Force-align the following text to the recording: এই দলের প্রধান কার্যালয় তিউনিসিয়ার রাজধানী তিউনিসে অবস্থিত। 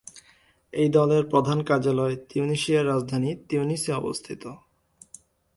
এই 0.73 0.89
দলের 0.89 1.23
প্রধান 1.25 1.59
কার্যালয় 1.63 2.15
তিউনিসিয়ার 2.29 2.87
রাজধানী 2.87 3.29
তিউনিসে 3.49 3.91
অবস্থিত। 3.93 4.43